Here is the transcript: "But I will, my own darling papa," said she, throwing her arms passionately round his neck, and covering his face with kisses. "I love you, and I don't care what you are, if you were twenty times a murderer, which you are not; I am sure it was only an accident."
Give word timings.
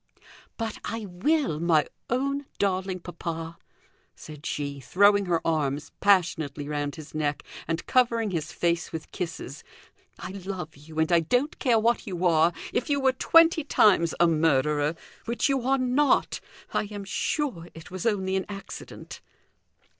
"But 0.57 0.79
I 0.83 1.05
will, 1.05 1.59
my 1.59 1.85
own 2.09 2.47
darling 2.57 3.01
papa," 3.01 3.59
said 4.15 4.47
she, 4.47 4.79
throwing 4.79 5.27
her 5.27 5.45
arms 5.45 5.91
passionately 5.99 6.67
round 6.67 6.95
his 6.95 7.13
neck, 7.13 7.43
and 7.67 7.85
covering 7.85 8.31
his 8.31 8.51
face 8.51 8.91
with 8.91 9.11
kisses. 9.11 9.63
"I 10.17 10.31
love 10.31 10.75
you, 10.75 10.97
and 10.97 11.11
I 11.11 11.19
don't 11.19 11.59
care 11.59 11.77
what 11.77 12.07
you 12.07 12.25
are, 12.25 12.51
if 12.73 12.89
you 12.89 12.99
were 12.99 13.11
twenty 13.13 13.63
times 13.63 14.15
a 14.19 14.25
murderer, 14.25 14.95
which 15.25 15.49
you 15.49 15.61
are 15.67 15.77
not; 15.77 16.39
I 16.73 16.85
am 16.89 17.03
sure 17.03 17.67
it 17.75 17.91
was 17.91 18.07
only 18.07 18.35
an 18.35 18.45
accident." 18.49 19.21